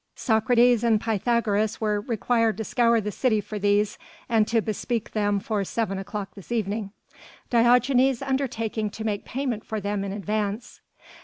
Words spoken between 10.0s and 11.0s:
in advance.